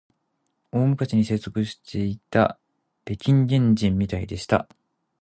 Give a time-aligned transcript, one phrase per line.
[0.71, 2.57] 大昔に生息していた
[3.05, 4.67] 北京原人みたいでした